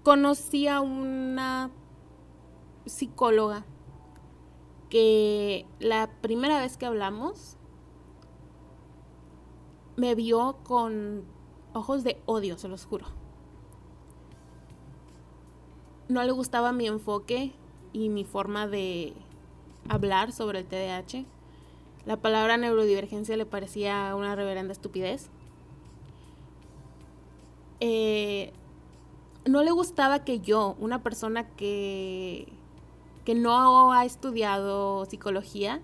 conocí 0.02 0.66
a 0.66 0.80
una 0.80 1.70
psicóloga 2.86 3.66
que 4.88 5.66
la 5.78 6.08
primera 6.22 6.60
vez 6.60 6.78
que 6.78 6.86
hablamos 6.86 7.58
me 9.96 10.14
vio 10.14 10.56
con 10.62 11.26
ojos 11.74 12.02
de 12.02 12.22
odio, 12.24 12.56
se 12.56 12.68
los 12.68 12.86
juro. 12.86 13.08
No 16.08 16.22
le 16.22 16.32
gustaba 16.32 16.72
mi 16.72 16.86
enfoque 16.86 17.54
y 17.94 18.10
mi 18.10 18.24
forma 18.24 18.66
de 18.66 19.14
hablar 19.88 20.32
sobre 20.32 20.58
el 20.58 20.66
TDAH. 20.66 21.24
La 22.04 22.18
palabra 22.18 22.58
neurodivergencia 22.58 23.38
le 23.38 23.46
parecía 23.46 24.14
una 24.14 24.34
reverenda 24.34 24.72
estupidez. 24.72 25.30
Eh, 27.80 28.52
no 29.46 29.62
le 29.62 29.70
gustaba 29.70 30.24
que 30.24 30.40
yo, 30.40 30.76
una 30.78 31.02
persona 31.02 31.48
que 31.48 32.52
que 33.24 33.34
no 33.34 33.92
ha 33.92 34.04
estudiado 34.04 35.04
psicología, 35.06 35.80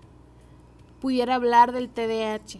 pudiera 0.99 1.35
hablar 1.35 1.71
del 1.71 1.89
TDAH. 1.89 2.59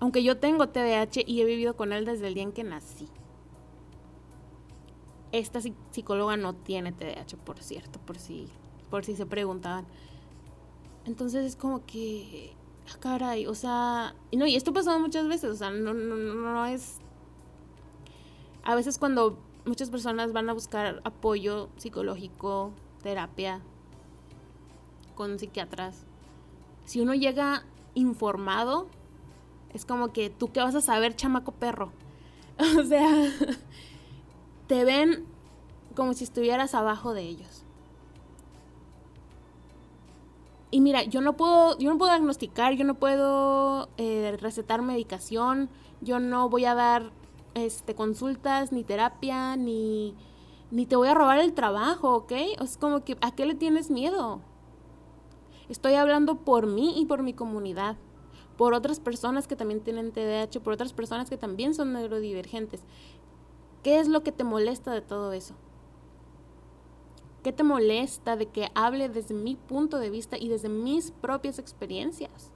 Aunque 0.00 0.24
yo 0.24 0.38
tengo 0.38 0.68
TDAH 0.68 1.22
y 1.24 1.40
he 1.40 1.44
vivido 1.44 1.76
con 1.76 1.92
él 1.92 2.04
desde 2.04 2.26
el 2.26 2.34
día 2.34 2.42
en 2.42 2.52
que 2.52 2.64
nací. 2.64 3.08
Esta 5.32 5.60
psicóloga 5.90 6.36
no 6.36 6.54
tiene 6.54 6.92
TDAH, 6.92 7.36
por 7.44 7.62
cierto, 7.62 7.98
por 8.00 8.18
si, 8.18 8.48
por 8.90 9.04
si 9.04 9.16
se 9.16 9.26
preguntaban. 9.26 9.86
Entonces 11.06 11.44
es 11.44 11.56
como 11.56 11.84
que, 11.86 12.54
ah, 12.92 12.98
caray, 13.00 13.46
o 13.46 13.54
sea, 13.54 14.14
no, 14.32 14.46
y 14.46 14.54
esto 14.54 14.72
pasado 14.72 14.98
muchas 15.00 15.26
veces, 15.26 15.50
o 15.50 15.56
sea, 15.56 15.70
no, 15.70 15.94
no, 15.94 16.16
no 16.16 16.66
es... 16.66 16.98
A 18.62 18.74
veces 18.74 18.98
cuando 18.98 19.38
muchas 19.64 19.90
personas 19.90 20.32
van 20.32 20.48
a 20.50 20.52
buscar 20.52 21.00
apoyo 21.04 21.68
psicológico, 21.76 22.72
terapia, 23.02 23.60
con 25.14 25.38
psiquiatras, 25.38 26.04
si 26.84 27.00
uno 27.00 27.14
llega 27.14 27.64
informado, 27.94 28.86
es 29.72 29.84
como 29.84 30.12
que 30.12 30.30
tú 30.30 30.52
qué 30.52 30.60
vas 30.60 30.74
a 30.74 30.80
saber, 30.80 31.16
chamaco 31.16 31.52
perro. 31.52 31.92
o 32.78 32.84
sea, 32.84 33.08
te 34.66 34.84
ven 34.84 35.26
como 35.94 36.14
si 36.14 36.24
estuvieras 36.24 36.74
abajo 36.74 37.14
de 37.14 37.22
ellos. 37.22 37.64
Y 40.70 40.80
mira, 40.80 41.02
yo 41.02 41.20
no 41.20 41.36
puedo, 41.36 41.78
yo 41.78 41.90
no 41.90 41.98
puedo 41.98 42.10
diagnosticar, 42.10 42.72
yo 42.74 42.84
no 42.84 42.94
puedo 42.94 43.90
eh, 43.98 44.38
recetar 44.40 44.80
medicación, 44.80 45.68
yo 46.00 46.18
no 46.18 46.48
voy 46.48 46.64
a 46.64 46.74
dar 46.74 47.12
este, 47.52 47.94
consultas, 47.94 48.72
ni 48.72 48.82
terapia, 48.82 49.56
ni, 49.56 50.14
ni 50.70 50.86
te 50.86 50.96
voy 50.96 51.08
a 51.08 51.14
robar 51.14 51.38
el 51.38 51.52
trabajo, 51.52 52.14
¿ok? 52.16 52.32
Es 52.62 52.78
como 52.78 53.04
que, 53.04 53.18
¿a 53.20 53.34
qué 53.34 53.44
le 53.44 53.54
tienes 53.54 53.90
miedo? 53.90 54.40
Estoy 55.68 55.94
hablando 55.94 56.36
por 56.36 56.66
mí 56.66 56.94
y 56.98 57.04
por 57.04 57.22
mi 57.22 57.34
comunidad, 57.34 57.96
por 58.56 58.72
otras 58.72 58.98
personas 58.98 59.46
que 59.46 59.56
también 59.56 59.80
tienen 59.80 60.12
TDAH, 60.12 60.60
por 60.62 60.72
otras 60.72 60.94
personas 60.94 61.28
que 61.28 61.36
también 61.36 61.74
son 61.74 61.92
neurodivergentes. 61.92 62.80
¿Qué 63.82 63.98
es 63.98 64.08
lo 64.08 64.22
que 64.22 64.32
te 64.32 64.44
molesta 64.44 64.92
de 64.92 65.00
todo 65.00 65.32
eso? 65.32 65.54
¿Qué 67.42 67.52
te 67.52 67.64
molesta 67.64 68.36
de 68.36 68.46
que 68.46 68.70
hable 68.74 69.08
desde 69.08 69.34
mi 69.34 69.56
punto 69.56 69.98
de 69.98 70.10
vista 70.10 70.38
y 70.38 70.48
desde 70.48 70.68
mis 70.68 71.10
propias 71.10 71.58
experiencias? 71.58 72.52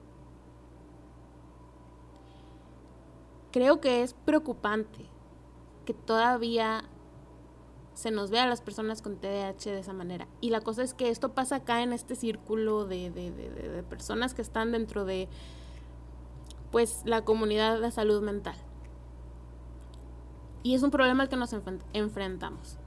Creo 3.51 3.81
que 3.81 4.03
es 4.03 4.13
preocupante 4.13 5.05
que 5.85 5.93
todavía 5.93 6.83
se 7.93 8.11
nos 8.11 8.29
ve 8.29 8.39
a 8.39 8.47
las 8.47 8.61
personas 8.61 9.01
con 9.01 9.17
TDAH 9.17 9.71
de 9.71 9.79
esa 9.79 9.91
manera. 9.91 10.27
Y 10.39 10.51
la 10.51 10.61
cosa 10.61 10.83
es 10.83 10.93
que 10.93 11.09
esto 11.09 11.33
pasa 11.33 11.55
acá 11.55 11.81
en 11.81 11.93
este 11.93 12.15
círculo 12.15 12.85
de, 12.85 13.09
de, 13.09 13.83
personas 13.83 14.35
que 14.35 14.43
están 14.43 14.71
dentro 14.71 15.03
de 15.03 15.27
pues 16.71 17.01
la 17.05 17.25
comunidad 17.25 17.81
de 17.81 17.89
salud 17.89 18.21
mental. 18.21 18.55
Y 20.63 20.75
es 20.75 20.83
un 20.83 20.91
problema 20.91 21.23
al 21.23 21.29
que 21.29 21.37
nos 21.37 21.55
enfrentamos. 21.93 22.77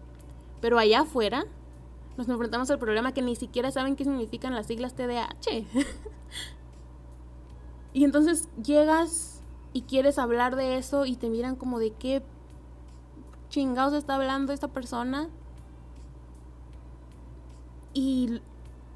Pero 0.60 0.78
allá 0.78 1.00
afuera 1.00 1.44
nos 2.16 2.28
enfrentamos 2.28 2.70
al 2.70 2.78
problema 2.78 3.12
que 3.12 3.22
ni 3.22 3.36
siquiera 3.36 3.70
saben 3.70 3.96
qué 3.96 4.04
significan 4.04 4.54
las 4.54 4.66
siglas 4.66 4.94
TDAH. 4.94 5.64
y 7.94 8.04
entonces 8.04 8.48
llegas 8.62 9.42
y 9.72 9.82
quieres 9.82 10.18
hablar 10.18 10.56
de 10.56 10.76
eso 10.76 11.06
y 11.06 11.16
te 11.16 11.30
miran 11.30 11.56
como 11.56 11.78
de 11.78 11.92
qué 11.92 12.22
chingados 13.48 13.94
está 13.94 14.16
hablando 14.16 14.52
esta 14.52 14.68
persona. 14.68 15.28
Y 17.94 18.40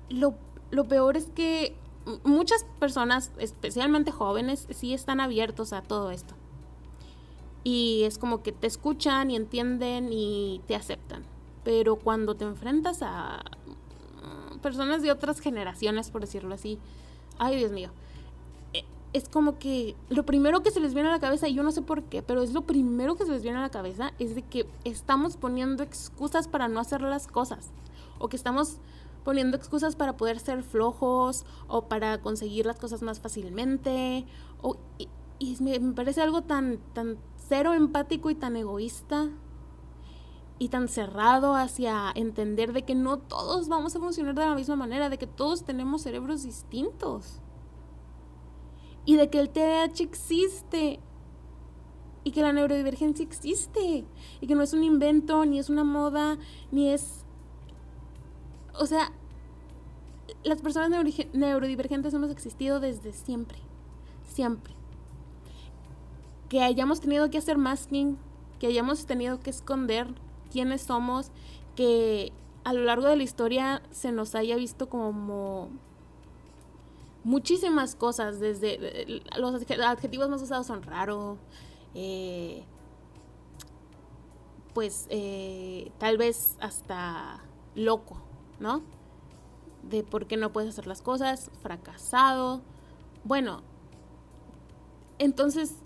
lo, 0.08 0.34
lo 0.70 0.84
peor 0.84 1.16
es 1.16 1.26
que 1.34 1.76
muchas 2.24 2.66
personas, 2.78 3.32
especialmente 3.38 4.10
jóvenes, 4.10 4.66
sí 4.70 4.94
están 4.94 5.20
abiertos 5.20 5.72
a 5.72 5.82
todo 5.82 6.10
esto. 6.10 6.34
Y 7.64 8.02
es 8.04 8.18
como 8.18 8.42
que 8.42 8.52
te 8.52 8.66
escuchan 8.66 9.30
y 9.30 9.36
entienden 9.36 10.12
y 10.12 10.60
te 10.66 10.76
aceptan. 10.76 11.24
Pero 11.64 11.96
cuando 11.96 12.36
te 12.36 12.44
enfrentas 12.44 13.00
a 13.02 13.42
personas 14.62 15.02
de 15.02 15.10
otras 15.10 15.40
generaciones, 15.40 16.10
por 16.10 16.20
decirlo 16.20 16.54
así, 16.54 16.78
ay 17.38 17.56
Dios 17.56 17.72
mío, 17.72 17.90
es 19.14 19.28
como 19.28 19.58
que 19.60 19.94
lo 20.08 20.26
primero 20.26 20.62
que 20.62 20.72
se 20.72 20.80
les 20.80 20.92
viene 20.92 21.08
a 21.08 21.12
la 21.12 21.20
cabeza, 21.20 21.46
y 21.48 21.54
yo 21.54 21.62
no 21.62 21.70
sé 21.70 21.82
por 21.82 22.02
qué, 22.02 22.20
pero 22.20 22.42
es 22.42 22.52
lo 22.52 22.62
primero 22.62 23.14
que 23.14 23.24
se 23.24 23.30
les 23.30 23.42
viene 23.42 23.58
a 23.58 23.62
la 23.62 23.70
cabeza, 23.70 24.12
es 24.18 24.34
de 24.34 24.42
que 24.42 24.66
estamos 24.82 25.36
poniendo 25.36 25.84
excusas 25.84 26.48
para 26.48 26.66
no 26.66 26.80
hacer 26.80 27.00
las 27.00 27.28
cosas. 27.28 27.70
O 28.18 28.28
que 28.28 28.36
estamos 28.36 28.78
poniendo 29.22 29.56
excusas 29.56 29.94
para 29.94 30.16
poder 30.16 30.40
ser 30.40 30.64
flojos 30.64 31.46
o 31.68 31.82
para 31.82 32.20
conseguir 32.20 32.66
las 32.66 32.80
cosas 32.80 33.02
más 33.02 33.20
fácilmente. 33.20 34.26
O, 34.60 34.76
y, 35.38 35.56
me, 35.60 35.78
me, 35.78 35.94
parece 35.94 36.20
algo 36.20 36.42
tan, 36.42 36.78
tan 36.92 37.16
cero 37.48 37.74
empático 37.74 38.30
y 38.30 38.34
tan 38.34 38.56
egoísta 38.56 39.30
y 40.58 40.68
tan 40.68 40.88
cerrado 40.88 41.54
hacia 41.54 42.12
entender 42.14 42.72
de 42.72 42.84
que 42.84 42.94
no 42.94 43.18
todos 43.18 43.68
vamos 43.68 43.94
a 43.96 44.00
funcionar 44.00 44.34
de 44.34 44.46
la 44.46 44.54
misma 44.54 44.76
manera, 44.76 45.08
de 45.08 45.18
que 45.18 45.26
todos 45.26 45.64
tenemos 45.64 46.02
cerebros 46.02 46.44
distintos 46.44 47.40
y 49.04 49.16
de 49.16 49.28
que 49.28 49.40
el 49.40 49.50
TDAH 49.50 50.02
existe 50.02 51.00
y 52.22 52.30
que 52.30 52.40
la 52.40 52.52
neurodivergencia 52.52 53.24
existe 53.24 54.06
y 54.40 54.46
que 54.46 54.54
no 54.54 54.62
es 54.62 54.72
un 54.72 54.82
invento, 54.82 55.44
ni 55.44 55.58
es 55.58 55.68
una 55.68 55.84
moda, 55.84 56.38
ni 56.70 56.90
es... 56.90 57.24
O 58.78 58.86
sea, 58.86 59.12
las 60.42 60.62
personas 60.62 60.90
neurodivergentes 61.32 62.14
hemos 62.14 62.30
existido 62.30 62.80
desde 62.80 63.12
siempre, 63.12 63.58
siempre. 64.22 64.74
Que 66.54 66.62
hayamos 66.62 67.00
tenido 67.00 67.30
que 67.30 67.38
hacer 67.38 67.58
masking, 67.58 68.16
que 68.60 68.68
hayamos 68.68 69.06
tenido 69.06 69.40
que 69.40 69.50
esconder 69.50 70.06
quiénes 70.52 70.82
somos, 70.82 71.32
que 71.74 72.32
a 72.62 72.72
lo 72.72 72.84
largo 72.84 73.08
de 73.08 73.16
la 73.16 73.24
historia 73.24 73.82
se 73.90 74.12
nos 74.12 74.36
haya 74.36 74.54
visto 74.54 74.88
como 74.88 75.68
muchísimas 77.24 77.96
cosas, 77.96 78.38
desde 78.38 79.20
los 79.36 79.52
adjetivos 79.52 80.28
más 80.28 80.42
usados 80.42 80.68
son 80.68 80.84
raro, 80.84 81.38
eh, 81.96 82.62
pues 84.74 85.08
eh, 85.10 85.90
tal 85.98 86.18
vez 86.18 86.56
hasta 86.60 87.40
loco, 87.74 88.22
¿no? 88.60 88.84
De 89.82 90.04
por 90.04 90.28
qué 90.28 90.36
no 90.36 90.52
puedes 90.52 90.70
hacer 90.70 90.86
las 90.86 91.02
cosas, 91.02 91.50
fracasado. 91.62 92.60
Bueno, 93.24 93.62
entonces, 95.18 95.83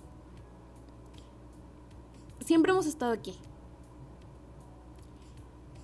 siempre 2.49 2.73
hemos 2.73 2.87
estado 2.87 3.13
aquí. 3.13 3.35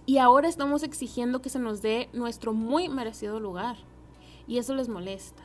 Y 0.06 0.16
ahora 0.16 0.48
estamos 0.48 0.82
exigiendo 0.82 1.42
que 1.42 1.50
se 1.50 1.58
nos 1.58 1.82
dé 1.82 2.08
nuestro 2.14 2.54
muy 2.54 2.88
merecido 2.88 3.38
lugar. 3.38 3.76
Y 4.46 4.56
eso 4.56 4.74
les 4.74 4.88
molesta. 4.88 5.42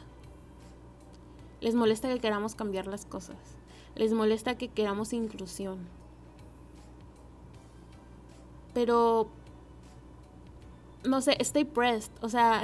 Les 1.60 1.76
molesta 1.76 2.08
que 2.08 2.22
queramos 2.22 2.56
cambiar 2.56 2.88
las 2.88 3.06
cosas. 3.06 3.36
Les 3.96 4.14
molesta 4.14 4.58
que 4.58 4.70
queramos 4.70 5.12
inclusión. 5.12 5.90
Pero, 8.74 9.28
no 11.04 11.20
sé, 11.20 11.36
stay 11.42 11.66
pressed. 11.66 12.14
O 12.22 12.30
sea, 12.30 12.64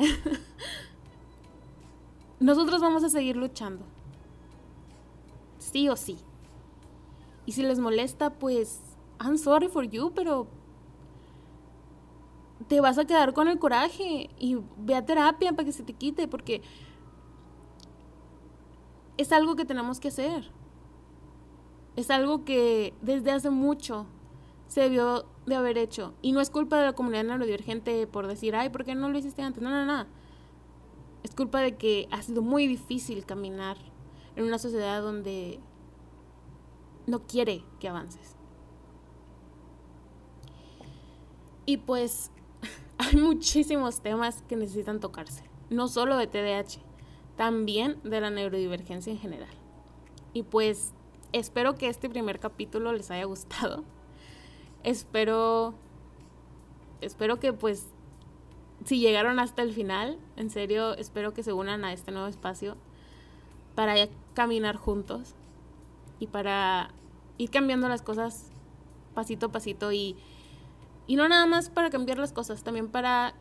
nosotros 2.39 2.79
vamos 2.79 3.03
a 3.03 3.09
seguir 3.09 3.35
luchando. 3.35 3.83
Sí 5.59 5.89
o 5.89 5.97
sí. 5.97 6.17
Y 7.45 7.51
si 7.51 7.63
les 7.63 7.79
molesta, 7.79 8.31
pues, 8.31 8.81
I'm 9.19 9.38
sorry 9.38 9.67
for 9.67 9.84
you, 9.84 10.12
pero 10.13 10.47
te 12.67 12.81
vas 12.81 12.97
a 12.97 13.05
quedar 13.05 13.34
con 13.34 13.47
el 13.47 13.60
coraje 13.60 14.29
y 14.39 14.58
ve 14.77 14.95
a 14.95 15.05
terapia 15.05 15.51
para 15.51 15.65
que 15.65 15.71
se 15.71 15.84
te 15.84 15.93
quite, 15.93 16.27
porque 16.27 16.62
es 19.17 19.31
algo 19.31 19.55
que 19.55 19.65
tenemos 19.65 19.99
que 19.99 20.08
hacer. 20.10 20.49
Es 21.95 22.10
algo 22.10 22.43
que 22.43 22.93
desde 23.01 23.31
hace 23.31 23.49
mucho 23.49 24.05
se 24.67 24.81
debió 24.81 25.25
de 25.45 25.55
haber 25.55 25.77
hecho. 25.77 26.13
Y 26.21 26.31
no 26.31 26.41
es 26.41 26.49
culpa 26.49 26.77
de 26.77 26.86
la 26.86 26.93
comunidad 26.93 27.23
neurodivergente 27.23 28.08
por 28.08 28.27
decir, 28.27 28.55
ay, 28.55 28.69
¿por 28.69 28.84
qué 28.84 28.95
no 28.95 29.10
lo 29.10 29.17
hiciste 29.17 29.41
antes? 29.41 29.62
No, 29.62 29.69
no, 29.69 29.86
no. 29.86 30.05
Es 31.23 31.34
culpa 31.34 31.60
de 31.60 31.75
que 31.77 32.08
ha 32.12 32.21
sido 32.21 32.41
muy 32.41 32.67
difícil 32.67 33.25
caminar 33.25 33.77
en 34.36 34.43
una 34.43 34.60
sociedad 34.60 35.01
donde 35.01 35.60
no 37.07 37.23
quiere 37.23 37.63
que 37.79 37.89
avances. 37.89 38.35
Y 41.65 41.77
pues 41.77 42.31
hay 42.97 43.15
muchísimos 43.17 44.01
temas 44.01 44.43
que 44.43 44.55
necesitan 44.55 44.99
tocarse, 44.99 45.43
no 45.69 45.87
solo 45.87 46.17
de 46.17 46.27
TDAH, 46.27 46.81
también 47.35 47.99
de 48.03 48.21
la 48.21 48.29
neurodivergencia 48.29 49.11
en 49.11 49.19
general. 49.19 49.53
Y 50.33 50.43
pues 50.43 50.93
espero 51.31 51.75
que 51.75 51.89
este 51.89 52.09
primer 52.09 52.39
capítulo 52.39 52.93
les 52.93 53.11
haya 53.11 53.25
gustado. 53.25 53.83
Espero 54.83 55.73
espero 57.01 57.39
que 57.39 57.53
pues 57.53 57.87
si 58.83 58.99
llegaron 58.99 59.39
hasta 59.39 59.63
el 59.63 59.73
final, 59.73 60.19
en 60.35 60.49
serio, 60.49 60.95
espero 60.95 61.33
que 61.33 61.41
se 61.41 61.53
unan 61.53 61.83
a 61.85 61.93
este 61.93 62.11
nuevo 62.11 62.27
espacio 62.27 62.77
para 63.73 63.95
caminar 64.33 64.75
juntos 64.75 65.33
y 66.19 66.28
para 66.28 66.91
ir 67.38 67.49
cambiando 67.49 67.89
las 67.89 68.01
cosas 68.01 68.51
pasito 69.13 69.47
a 69.47 69.51
pasito 69.51 69.91
y, 69.91 70.15
y 71.08 71.15
no 71.15 71.28
nada 71.28 71.45
más 71.45 71.69
para 71.69 71.89
cambiar 71.89 72.17
las 72.17 72.34
cosas, 72.34 72.63
también 72.63 72.89
para 72.89 73.34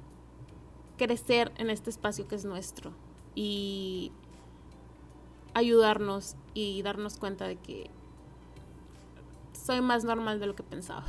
crecer 0.97 1.53
en 1.57 1.71
este 1.71 1.91
espacio 1.91 2.29
que 2.29 2.37
es 2.37 2.45
nuestro 2.45 2.93
y 3.35 4.13
ayudarnos 5.55 6.37
y 6.55 6.83
darnos 6.83 7.17
cuenta 7.19 7.47
de 7.47 7.57
que 7.57 7.91
soy 9.53 9.81
más 9.81 10.05
normal 10.05 10.41
de 10.41 10.47
lo 10.47 10.55
que 10.55 10.63
pensaba. 10.63 11.05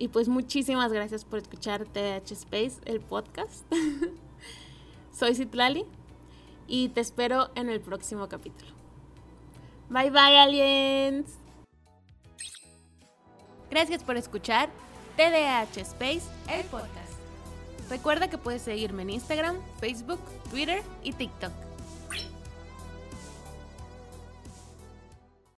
Y 0.00 0.08
pues 0.08 0.28
muchísimas 0.28 0.92
gracias 0.92 1.24
por 1.24 1.40
escuchar 1.40 1.84
TH 1.84 2.30
Space, 2.30 2.80
el 2.84 3.00
podcast. 3.00 3.64
soy 5.12 5.34
Citlali 5.34 5.84
y 6.68 6.90
te 6.90 7.00
espero 7.00 7.50
en 7.56 7.68
el 7.68 7.80
próximo 7.80 8.28
capítulo. 8.28 8.77
Bye 9.90 10.10
bye 10.10 10.38
aliens. 10.38 11.38
Gracias 13.70 14.02
por 14.02 14.16
escuchar 14.16 14.68
TDH 15.16 15.78
Space, 15.78 16.22
el 16.50 16.64
podcast. 16.66 17.12
Recuerda 17.90 18.28
que 18.28 18.38
puedes 18.38 18.62
seguirme 18.62 19.02
en 19.02 19.10
Instagram, 19.10 19.56
Facebook, 19.80 20.20
Twitter 20.50 20.82
y 21.02 21.12
TikTok. 21.12 21.67